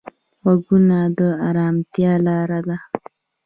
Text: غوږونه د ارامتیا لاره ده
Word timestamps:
غوږونه 0.41 0.99
د 1.17 1.19
ارامتیا 1.47 2.13
لاره 2.25 2.59
ده 2.67 2.77